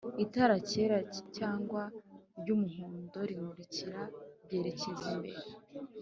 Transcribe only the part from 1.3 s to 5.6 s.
cyangwa ry'umuhondo rimurika ryerekeza imbere